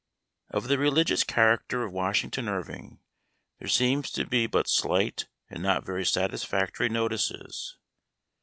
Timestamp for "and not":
5.47-5.85